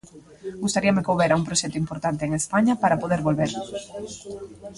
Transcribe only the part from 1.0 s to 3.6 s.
que houbera un proxecto importante en España para poder volver.